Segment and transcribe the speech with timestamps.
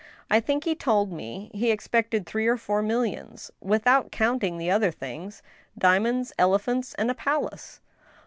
[0.31, 4.89] I think he told me he expected three or four millions, without counting the other
[4.89, 5.43] things,
[5.77, 7.81] diamonds, ele phants, and a palace.